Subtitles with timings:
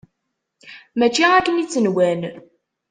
[0.97, 2.21] Mačči akken i tt-nwan.